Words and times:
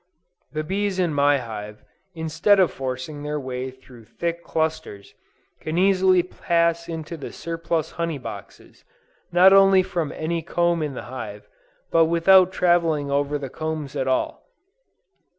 The 0.51 0.63
bees 0.63 0.97
in 0.97 1.13
my 1.13 1.37
hive, 1.37 1.83
instead 2.15 2.59
of 2.59 2.71
forcing 2.71 3.21
their 3.21 3.39
way 3.39 3.69
through 3.69 4.05
thick 4.05 4.43
clusters, 4.43 5.13
can 5.59 5.77
easily 5.77 6.23
pass 6.23 6.89
into 6.89 7.15
the 7.17 7.31
surplus 7.31 7.91
honey 7.91 8.17
boxes, 8.17 8.83
not 9.31 9.53
only 9.53 9.83
from 9.83 10.11
any 10.11 10.41
comb 10.41 10.81
in 10.81 10.95
the 10.95 11.03
hive, 11.03 11.47
but 11.91 12.05
without 12.05 12.51
traveling 12.51 13.11
over 13.11 13.37
the 13.37 13.47
combs 13.51 13.95
at 13.95 14.07
all. 14.07 14.49